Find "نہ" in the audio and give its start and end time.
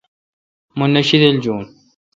0.93-1.01